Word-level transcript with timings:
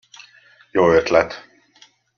Jó 0.71 0.91
ötlet! 0.93 1.47